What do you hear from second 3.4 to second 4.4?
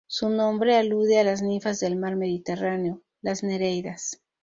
nereidas.